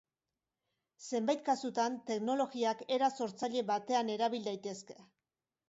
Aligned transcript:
Zenbait 1.17 1.43
kasutan 1.49 1.99
teknologiak 2.09 2.83
era 2.97 3.13
sortzaile 3.21 3.65
batean 3.71 4.13
erabil 4.17 4.51
daitezke. 4.51 5.01